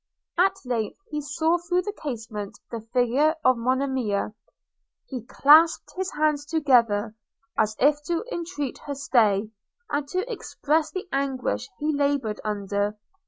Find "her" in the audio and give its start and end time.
8.87-8.95